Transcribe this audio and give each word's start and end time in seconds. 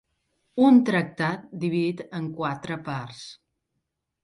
Un 0.67 0.79
tractat 0.89 1.43
dividit 1.65 2.03
en 2.21 2.33
quatre 2.41 2.81
parts. 2.91 3.23